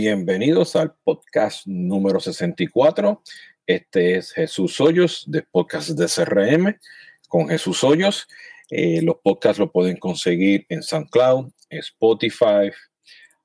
[0.00, 3.20] bienvenidos al podcast número 64.
[3.66, 6.78] Este es Jesús Hoyos de Podcast de CRM
[7.26, 8.28] con Jesús Hoyos.
[8.70, 12.70] Eh, los podcasts lo pueden conseguir en SoundCloud, Spotify,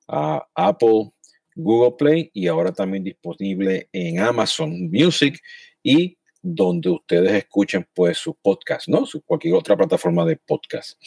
[0.06, 1.10] Apple,
[1.56, 5.42] Google Play y ahora también disponible en Amazon Music
[5.82, 9.06] y donde ustedes escuchen pues sus podcasts, ¿no?
[9.06, 11.02] Su, cualquier otra plataforma de podcast.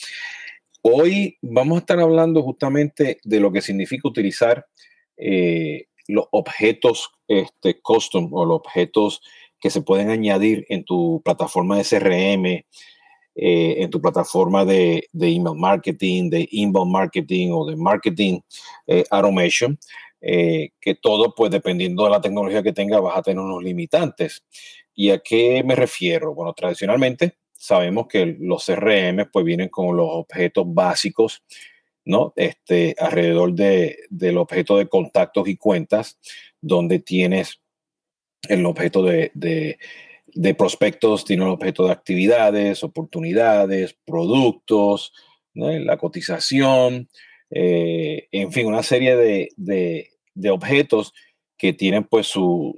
[0.82, 4.68] Hoy vamos a estar hablando justamente de lo que significa utilizar
[5.18, 9.22] eh, los objetos este, custom o los objetos
[9.60, 12.64] que se pueden añadir en tu plataforma de CRM, eh,
[13.36, 18.40] en tu plataforma de, email marketing, de inbound marketing o de marketing
[18.88, 19.78] eh, automation,
[20.20, 24.44] que todo, pues dependiendo de la tecnología que tenga, vas a tener unos limitantes.
[24.94, 26.34] ¿Y a qué me refiero?
[26.34, 31.44] Bueno, tradicionalmente sabemos que los CRM pues vienen con los objetos básicos,
[32.08, 32.34] ¿no?
[32.38, 36.18] Este, alrededor de, del objeto de contactos y cuentas,
[36.62, 37.62] donde tienes
[38.48, 45.12] el objeto de, de, prospectos, tiene el objeto de actividades, oportunidades, productos,
[45.54, 47.10] la cotización,
[47.50, 51.14] eh, en fin, una serie de, de, objetos
[51.58, 52.76] que tienen pues sus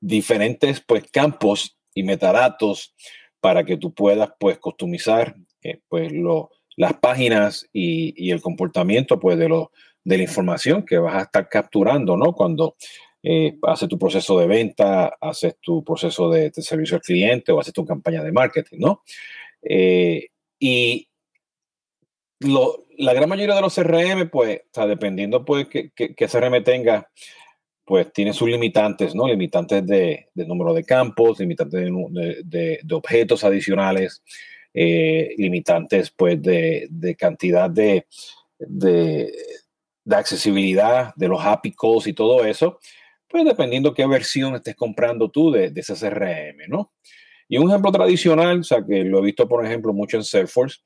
[0.00, 2.94] diferentes pues, campos y metadatos
[3.40, 6.12] para que tú puedas pues customizar eh, pues
[6.76, 9.72] las páginas y, el comportamiento pues de, lo,
[10.04, 12.32] de la información que vas a estar capturando, ¿no?
[12.32, 12.76] Cuando
[13.22, 17.72] eh, haces tu proceso de venta, haces tu proceso de, servicio al cliente o haces
[17.72, 19.02] tu campaña de marketing, ¿no?
[19.62, 21.08] Eh, y
[22.40, 27.08] la gran mayoría de los CRM, pues, dependiendo pues que CRM tenga
[27.86, 29.28] pues tiene sus limitantes, ¿no?
[29.28, 31.88] Limitantes de, número de campos, limitantes
[32.44, 34.24] de, objetos adicionales,
[34.78, 38.04] eh, limitantes pues de, cantidad de,
[40.10, 42.78] accesibilidad de los API calls y todo eso,
[43.26, 46.92] pues dependiendo qué versión estés comprando tú de, ese CRM, ¿no?
[47.48, 50.80] Y un ejemplo tradicional, o sea, que lo he visto, por ejemplo, mucho en Salesforce,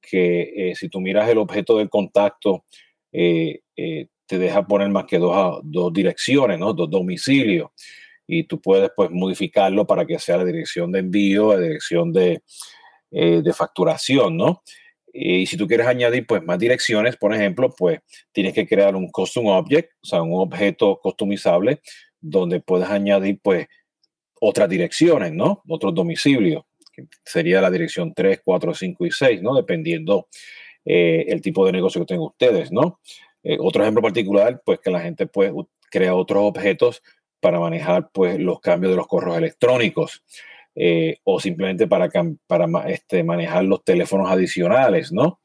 [0.00, 2.64] que eh, si tú miras el objeto del contacto,
[3.12, 6.72] eh, te deja poner más que dos, dos direcciones, ¿no?
[6.72, 7.70] Dos domicilios.
[8.26, 12.42] Y tú puedes pues modificarlo para que sea la dirección de envío, la dirección de,
[13.10, 14.62] eh, de facturación, ¿no?
[15.12, 18.00] Y si tú quieres añadir pues más direcciones, por ejemplo, pues
[18.32, 21.80] tienes que crear un custom object, o sea, un objeto customizable
[22.20, 23.66] donde puedes añadir pues
[24.40, 25.62] otras direcciones, ¿no?
[25.68, 29.54] Otros domicilios, que sería la dirección 3, 4, 5 y 6, ¿no?
[29.54, 30.28] Dependiendo
[30.84, 33.00] eh, el tipo de negocio que tengan ustedes, ¿no?
[33.42, 35.52] Eh, otro ejemplo particular, pues que la gente pues,
[35.90, 37.02] crea otros objetos
[37.40, 40.22] para manejar pues, los cambios de los correos electrónicos
[40.78, 42.10] eh, o simplemente para,
[42.46, 45.40] para este, manejar los teléfonos adicionales, ¿no?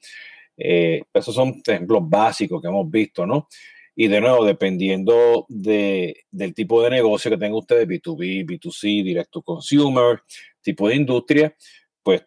[0.57, 3.47] Eh, esos son ejemplos básicos que hemos visto, ¿no?
[3.95, 9.31] Y de nuevo, dependiendo de, del tipo de negocio que tenga usted, B2B, B2C, Direct
[9.31, 10.21] to Consumer,
[10.61, 11.55] tipo de industria,
[12.03, 12.25] pues,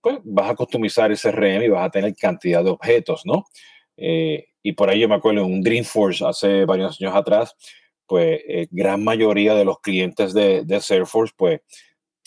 [0.00, 3.44] pues vas a customizar ese RM y vas a tener cantidad de objetos, ¿no?
[4.62, 7.56] y por ahí yo me acuerdo en un Dreamforce hace varios años atrás,
[8.08, 11.60] pues eh, gran mayoría de los clientes de, de Salesforce pues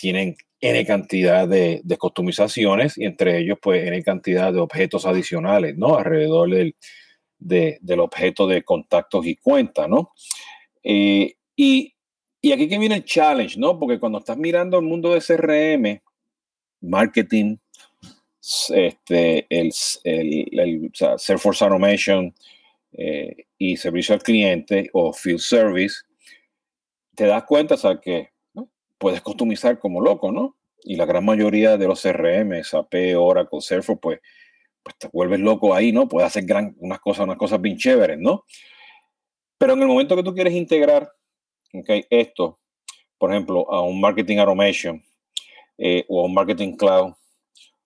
[0.02, 5.78] tienen N cantidad de, de, customizaciones y entre ellos pues N cantidad de objetos adicionales,
[5.78, 5.96] ¿no?
[5.98, 6.76] Alrededor del,
[7.38, 10.12] del objeto de contactos y cuentas, ¿no?
[10.84, 11.94] Eh, y,
[12.42, 13.78] y aquí que viene el challenge, ¿no?
[13.78, 16.02] Porque cuando estás mirando el mundo de CRM,
[16.82, 17.58] marketing,
[18.70, 19.72] este, el,
[20.04, 22.34] el, Salesforce Automation
[22.94, 25.98] eh, y servicio al cliente o field service,
[27.16, 28.32] te das cuenta o que
[29.02, 30.56] puedes customizar como loco, ¿no?
[30.84, 34.20] Y la gran mayoría de los CRM, SAP, Oracle, Salesforce, pues,
[34.84, 36.08] pues te vuelves loco ahí, ¿no?
[36.08, 36.46] Puedes hacer
[36.78, 38.46] unas cosas, unas cosas bien chéveres, ¿no?
[39.58, 41.12] Pero en el momento que tú quieres integrar
[41.74, 42.60] okay, esto,
[43.18, 45.04] por ejemplo, a un marketing automation
[45.80, 47.14] eh, o a un marketing cloud,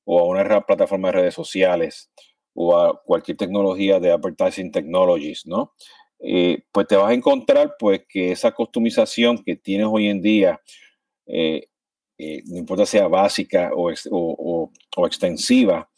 [0.04, 2.12] o a una plataforma de redes sociales
[2.54, 5.74] o a cualquier tecnología de advertising technologies, ¿no?
[6.20, 10.62] Eh, pues te vas a encontrar pues que esa customización que tienes hoy en día,
[11.26, 11.68] eh,
[12.18, 13.92] eh, no importa sea básica o,
[15.06, 15.90] extensiva,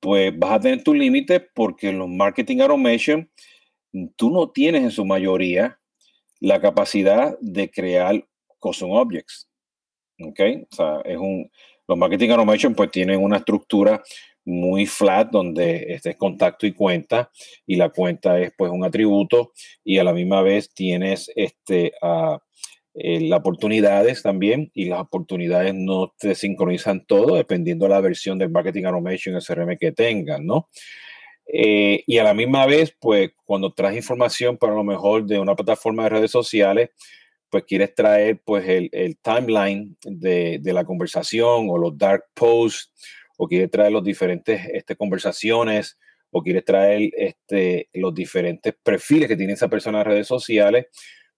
[0.00, 3.30] pues vas a tener tu límite porque los marketing automation
[4.16, 5.80] tú no tienes en su mayoría
[6.40, 8.24] la capacidad de crear
[8.58, 9.48] custom objects.
[10.20, 10.40] ¿Ok?
[10.70, 11.50] O sea, es un,
[11.86, 14.02] los marketing automation pues tienen una estructura
[14.44, 17.30] muy flat donde este es contacto y cuenta
[17.66, 19.52] y la cuenta es pues un atributo
[19.84, 22.38] y a la misma vez tienes este uh,
[23.00, 28.50] las oportunidades también y las oportunidades no te sincronizan todo dependiendo de la versión del
[28.50, 30.68] marketing automation CRM que tengan, ¿no?
[31.50, 35.54] Eh, y a la misma vez, pues cuando traes información para lo mejor de una
[35.54, 36.90] plataforma de redes sociales,
[37.48, 42.92] pues quieres traer pues el, el timeline de, de, la conversación o los dark posts,
[43.38, 45.96] o quieres traer los diferentes este, conversaciones,
[46.30, 50.86] o quieres traer este, los diferentes perfiles que tiene esa persona en redes sociales,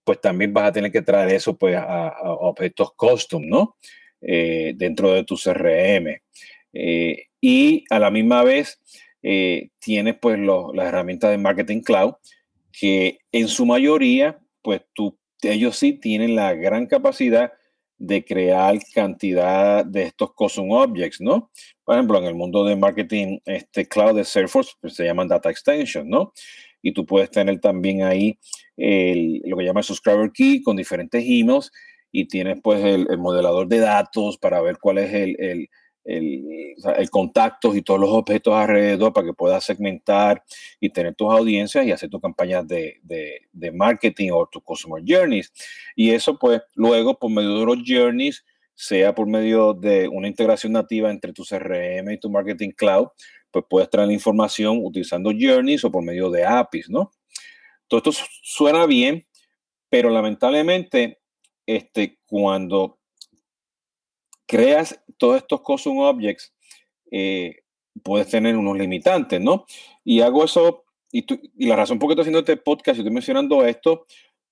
[0.05, 3.77] pues también vas a tener que traer eso pues a, objetos custom, ¿no?
[4.21, 6.21] Eh, dentro de tu CRM.
[6.73, 8.81] Eh, y a la misma vez
[9.23, 12.15] eh, tienes pues las herramientas de Marketing Cloud,
[12.73, 17.53] que en su mayoría, pues tú, ellos sí tienen la gran capacidad
[17.99, 21.51] de crear cantidad de estos custom objects, ¿no?
[21.85, 25.51] Por ejemplo, en el mundo de marketing, este cloud de Salesforce pues, se llaman data
[25.51, 26.33] extension, ¿no?
[26.83, 28.39] Y tú puedes tener también ahí
[28.77, 31.71] lo que llama el subscriber key con diferentes emails
[32.13, 35.69] y tienes pues el, modelador de datos para ver cuál es el, el,
[36.05, 40.43] el, contacto y todos los objetos alrededor para que puedas segmentar
[40.81, 45.03] y tener tus audiencias y hacer tus campañas de, de, de marketing o tus customer
[45.07, 45.53] journeys.
[45.95, 48.45] Y eso pues luego por medio de los journeys,
[48.81, 53.09] sea por medio de una integración nativa entre tu CRM y tu marketing cloud,
[53.51, 57.11] pues puedes traer la información utilizando journeys o por medio de APIs, ¿no?
[57.89, 59.27] Todo esto suena bien,
[59.91, 61.21] pero lamentablemente
[61.67, 62.99] este, cuando
[64.47, 66.55] creas todos estos custom objects,
[67.11, 67.57] eh,
[68.03, 69.67] puedes tener unos limitantes, ¿no?
[70.05, 71.27] Y hago eso, y,
[71.67, 74.07] la razón por qué estoy haciendo este podcast y estoy mencionando esto,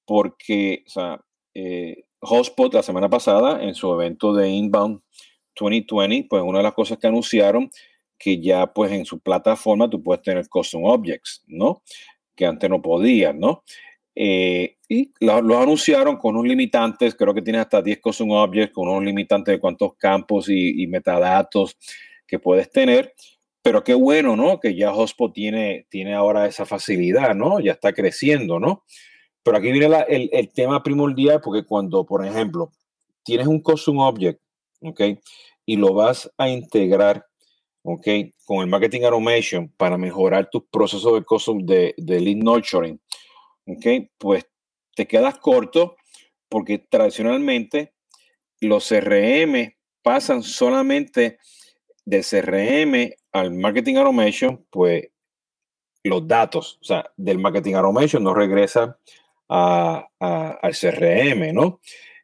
[0.05, 1.19] porque, o sea,
[1.55, 5.00] eh, Hotspot la semana pasada, en su evento de Inbound
[5.59, 7.70] 2020, pues una de las cosas que anunciaron,
[8.19, 11.82] que ya pues en su plataforma tú puedes tener custom objects, ¿no?
[12.35, 13.62] Que antes no podías, ¿no?
[14.15, 18.88] Eh, y los anunciaron con unos limitantes, creo que tiene hasta 10 custom objects, con
[18.88, 21.76] unos limitantes de cuántos campos y, metadatos
[22.26, 23.15] que puedes tener.
[23.62, 24.59] Pero qué bueno, ¿no?
[24.59, 27.61] Que ya Hotspot tiene, tiene ahora esa facilidad, ¿no?
[27.61, 28.85] Ya está creciendo, ¿no?
[29.43, 32.70] Pero aquí viene el, el, tema primordial, porque cuando, por ejemplo,
[33.23, 34.40] tienes un custom object,
[34.82, 35.00] ¿ok?
[35.64, 37.25] Y lo vas a integrar,
[37.82, 38.06] ¿ok?
[38.44, 43.00] Con el marketing automation para mejorar tus procesos de custom de, de lead nurturing
[43.67, 44.11] ¿ok?
[44.19, 44.46] Pues
[44.94, 45.96] te quedas corto
[46.49, 47.94] porque tradicionalmente
[48.61, 51.38] los CRM pasan solamente
[52.05, 55.08] del CRM al Marketing Automation, pues
[56.02, 58.32] los datos, o sea, del Marketing Automation no
[59.49, 61.81] regresan al CRM, ¿no?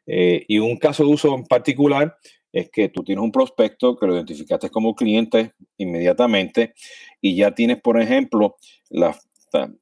[0.07, 2.15] Eh, y un caso de uso en particular
[2.53, 6.73] es que tú tienes un prospecto que lo identificaste como cliente inmediatamente
[7.19, 8.55] y ya tienes, por ejemplo,
[8.89, 9.17] la,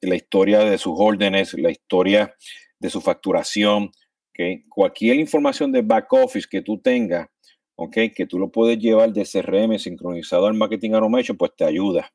[0.02, 2.34] la historia de sus órdenes, la historia
[2.80, 3.92] de su facturación,
[4.30, 4.64] ¿okay?
[4.70, 7.28] cualquier información de back office que tú tengas,
[7.76, 8.12] ¿okay?
[8.12, 12.12] que tú lo puedes llevar de CRM sincronizado al Marketing Automation, pues te ayuda.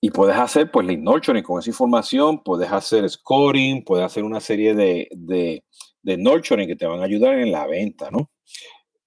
[0.00, 4.40] Y puedes hacer pues lead nurturing con esa información, puedes hacer scoring, puedes hacer una
[4.40, 5.64] serie de, de,
[6.02, 8.30] de nurturing que te van a ayudar en la venta, ¿no?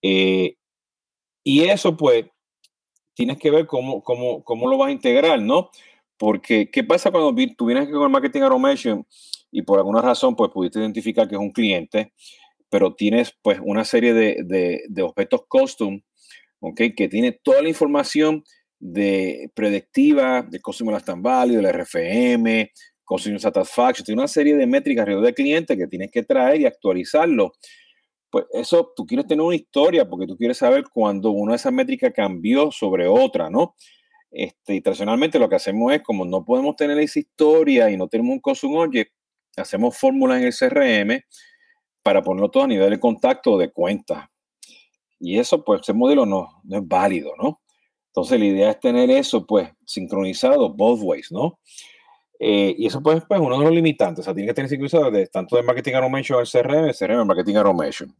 [0.01, 0.55] Eh,
[1.43, 2.25] y eso pues
[3.13, 5.69] tienes que ver cómo, cómo, cómo lo vas a integrar, ¿no?
[6.17, 9.05] Porque, ¿qué pasa cuando tú vienes con el marketing automation
[9.51, 12.13] y por alguna razón, pues pudiste identificar que es un cliente,
[12.69, 16.01] pero tienes pues una serie de, de, objetos custom,
[16.59, 16.81] ¿ok?
[16.97, 18.43] Que tiene toda la información
[18.85, 22.69] de predictiva, de Customer Lifetime Value, del RFM,
[23.05, 26.65] Customer Satisfaction, tiene una serie de métricas alrededor del cliente que tienes que traer y
[26.65, 27.53] actualizarlo.
[28.29, 31.71] Pues eso, tú quieres tener una historia porque tú quieres saber cuando una de esas
[31.71, 33.75] métricas cambió sobre otra, ¿no?
[34.29, 38.09] Este, y tradicionalmente lo que hacemos es, como no podemos tener esa historia y no
[38.09, 39.13] tenemos un custom object,
[39.55, 41.23] hacemos fórmulas en el CRM
[42.03, 44.29] para ponerlo todo a nivel de contacto o de cuenta.
[45.19, 47.62] Y eso, pues, ese modelo no, no es válido, ¿no?
[48.15, 51.59] Entonces, la idea es tener eso, pues, sincronizado both ways, ¿no?
[52.39, 54.21] Eh, y eso, pues, pues, uno de los limitantes.
[54.21, 57.25] O sea, tiene que tener sincronizado de, tanto de marketing automation al CRM, CRM al
[57.25, 58.15] marketing automation.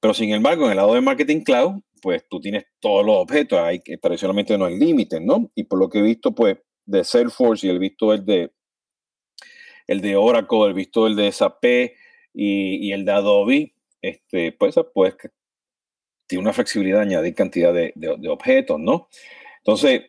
[0.00, 3.58] Pero, sin embargo, en el lado de marketing cloud, pues tú tienes todos los objetos,
[3.58, 5.50] hay que tradicionalmente no hay límites, ¿no?
[5.56, 8.52] Y por lo que he visto, pues, de Salesforce y el visto el de
[9.88, 11.64] el de Oracle, el visto el de SAP
[12.32, 15.16] y, el de Adobe, este, pues, pues
[16.30, 19.08] tiene una flexibilidad de añadir cantidad de, objetos, ¿no?
[19.58, 20.02] Entonces,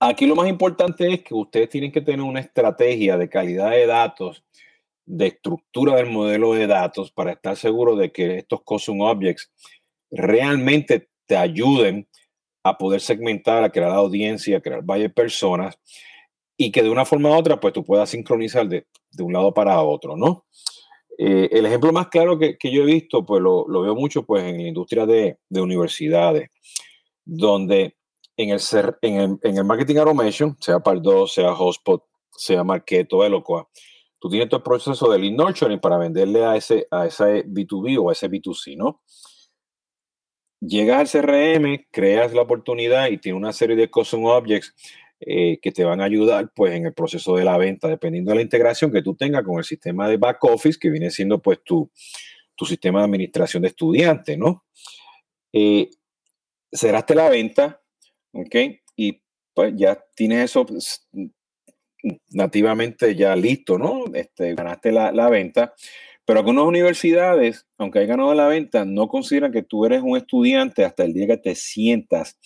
[0.00, 3.86] aquí lo más importante es que ustedes tienen que tener una estrategia de calidad de
[3.86, 4.42] datos,
[5.04, 9.52] de estructura del modelo de datos para estar seguro de que estos custom objects
[10.10, 12.08] realmente te ayuden
[12.62, 15.78] a poder segmentar, a crear audiencia, a crear varias personas
[16.56, 19.52] y que de una forma u otra, pues tú puedas sincronizar de, de un lado
[19.52, 20.46] para otro, ¿no?
[21.18, 24.24] Eh, el ejemplo más claro que, que, yo he visto, pues lo, lo, veo mucho
[24.24, 26.50] pues en la industria de, de universidades,
[27.24, 27.96] donde
[28.36, 33.66] en el, en el, marketing automation, sea Pardo, sea Hotspot, sea Marketo, Eloqua,
[34.18, 38.10] tú tienes todo el proceso del nurturing para venderle a ese, a ese B2B o
[38.10, 39.00] a ese B2C, ¿no?
[40.60, 44.74] Llegas al CRM, creas la oportunidad y tiene una serie de custom objects
[45.20, 48.36] eh, que te van a ayudar pues en el proceso de la venta, dependiendo de
[48.36, 51.62] la integración que tú tengas con el sistema de back office, que viene siendo pues
[51.64, 51.90] tu,
[52.54, 54.64] tu sistema de administración de estudiantes, ¿no?
[55.52, 55.88] Eh,
[56.70, 57.80] cerraste la venta,
[58.32, 58.54] ¿ok?
[58.96, 59.22] Y
[59.54, 61.08] pues ya tienes eso pues,
[62.30, 64.04] nativamente ya listo, ¿no?
[64.12, 65.74] Este, ganaste la, la venta.
[66.26, 70.84] Pero algunas universidades, aunque hayan ganado la venta, no consideran que tú eres un estudiante
[70.84, 72.36] hasta el día que te sientas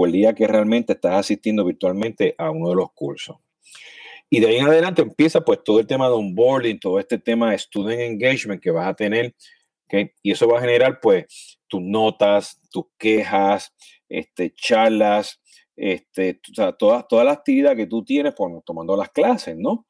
[0.00, 3.36] o el día que realmente estás asistiendo virtualmente a uno de los cursos.
[4.30, 7.50] Y de ahí en adelante empieza pues todo el tema de onboarding, todo este tema
[7.50, 9.34] de student engagement que vas a tener,
[9.86, 10.12] ¿okay?
[10.22, 13.74] y eso va a generar pues tus notas, tus quejas,
[14.08, 15.40] este, charlas,
[15.74, 19.84] este, o sea, toda, toda la actividad que tú tienes por, tomando las clases, ¿no?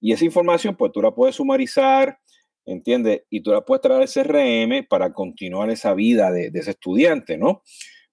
[0.00, 2.18] Y esa información pues tú la puedes sumarizar,
[2.64, 3.24] ¿entiendes?
[3.28, 7.36] Y tú la puedes traer al CRM para continuar esa vida de, de ese estudiante,
[7.36, 7.62] ¿no?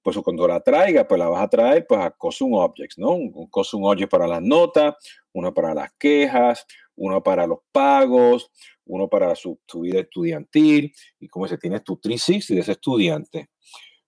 [0.02, 3.12] Pues cuando la traiga, pues la vas a traer pues a Cosum Objects, ¿no?
[3.12, 4.96] Un Cosum Object para las notas,
[5.34, 6.66] uno para las quejas,
[6.96, 8.52] uno para los pagos,
[8.86, 13.50] uno para su, vida estudiantil y como se tienes tu 360 de ese estudiante.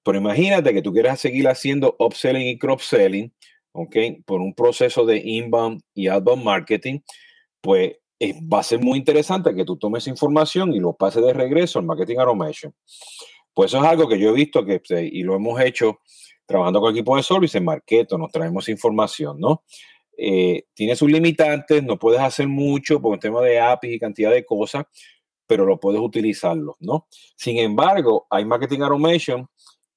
[0.03, 3.33] Pero imagínate que tú quieras seguir haciendo upselling y cross-selling,
[3.71, 3.95] ¿ok?
[4.25, 6.99] Por un proceso de inbound y outbound marketing,
[7.61, 11.79] pues va a ser muy interesante que tú tomes información y lo pases de regreso
[11.79, 12.73] al marketing automation.
[13.53, 15.99] Pues eso es algo que yo he visto que, pues, y lo hemos hecho
[16.45, 19.63] trabajando con equipo de service en Marketo, nos traemos información, ¿no?
[20.17, 24.31] Eh, tiene sus limitantes, no puedes hacer mucho por el tema de API y cantidad
[24.31, 24.85] de cosas,
[25.47, 27.07] pero lo puedes utilizarlo, ¿no?
[27.35, 29.47] Sin embargo, hay marketing automation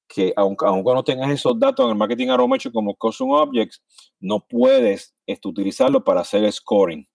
[0.09, 3.83] que aunque, aunque no tengas esos datos en el marketing automation como custom objects,
[4.21, 7.07] no puedes este, utilizarlo para hacer scoring.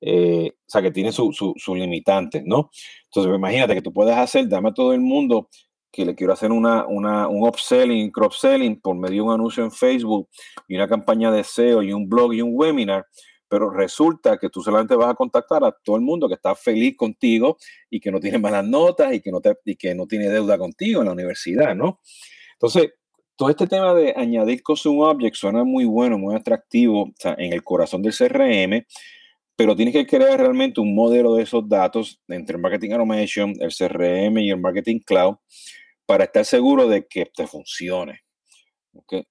[0.00, 2.70] Eh, o sea, que tiene sus su, limitantes, ¿no?
[3.06, 5.48] Entonces, imagínate que tú puedes hacer, dame a todo el mundo
[5.94, 9.70] que le quiero hacer una, una, un upselling, cross-selling por medio de un anuncio en
[9.70, 10.28] Facebook
[10.66, 13.06] y una campaña de SEO y un blog y un webinar,
[13.48, 16.96] pero resulta que tú solamente vas a contactar a todo el mundo que está feliz
[16.96, 17.58] contigo
[17.88, 20.58] y que no tiene malas notas y que no, te, y que no tiene deuda
[20.58, 22.00] contigo en la universidad, ¿no?
[22.54, 22.94] Entonces,
[23.36, 28.02] todo este tema de añadir custom objects suena muy bueno, muy atractivo en el corazón
[28.02, 28.84] del CRM,
[29.54, 33.72] pero tienes que crear realmente un modelo de esos datos entre el marketing automation, el
[33.72, 35.36] CRM y el marketing cloud
[36.06, 38.22] para estar seguro de que te funcione.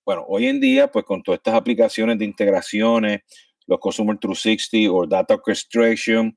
[0.05, 3.21] Bueno, hoy en día, pues con todas estas aplicaciones de integraciones,
[3.65, 6.35] los Customer 360 o Data Orchestration,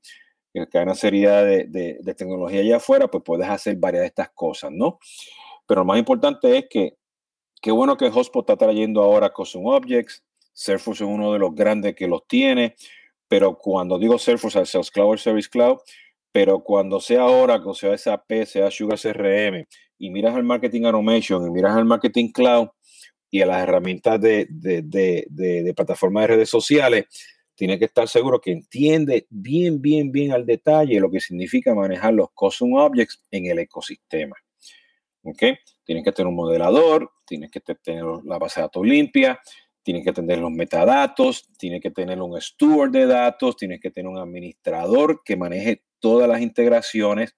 [0.53, 4.31] que hay una serie de, de, tecnología allá afuera, pues puedes hacer varias de estas
[4.31, 4.97] cosas, ¿no?
[5.67, 6.97] Pero lo más importante es que
[7.61, 10.23] qué bueno que Hotspot está trayendo ahora Custom Objects.
[10.53, 12.75] Salesforce es uno de los grandes que los tiene,
[13.27, 15.77] pero cuando digo Salesforce, Sales Cloud Service Cloud,
[16.31, 21.51] pero cuando sea Oracle, sea SAP, sea Sugar CRM, y miras al Marketing Automation, y
[21.51, 22.69] miras al Marketing Cloud,
[23.29, 27.05] y a las herramientas de, de, de, de, plataformas de redes sociales,
[27.55, 32.13] tiene que estar seguro que entiende bien, bien, bien al detalle lo que significa manejar
[32.13, 34.35] los custom objects en el ecosistema.
[35.23, 35.43] ¿Ok?
[35.83, 39.39] Tienes que tener un modelador, tienes que tener la base de datos limpia,
[39.83, 44.07] tienes que tener los metadatos, tienes que tener un steward de datos, tienes que tener
[44.07, 47.35] un administrador que maneje todas las integraciones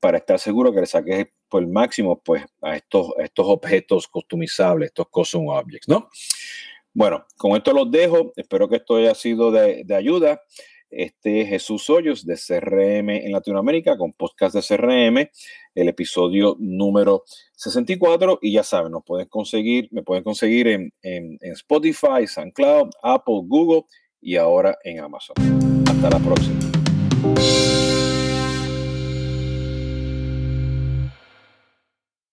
[0.00, 4.88] para estar seguro que le saques por el máximo pues, a estos, estos objetos customizables,
[4.88, 6.08] estos custom objects, ¿no?
[6.92, 8.32] Bueno, con esto los dejo.
[8.36, 10.40] Espero que esto haya sido de, de ayuda.
[10.90, 15.28] Este es Jesús Hoyos de CRM en Latinoamérica con podcast de CRM,
[15.74, 17.24] el episodio número
[17.56, 18.38] 64.
[18.40, 23.42] Y ya saben, nos pueden conseguir, me pueden conseguir en, en, en Spotify, SoundCloud, Apple,
[23.44, 23.82] Google
[24.20, 25.36] y ahora en Amazon.
[25.86, 26.67] Hasta la próxima.